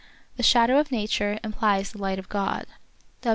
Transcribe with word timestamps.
The 0.35 0.41
shadow 0.41 0.79
of 0.79 0.91
nature 0.91 1.37
implies 1.43 1.91
the 1.91 1.99
light 1.99 2.17
of 2.17 2.27
God. 2.27 2.65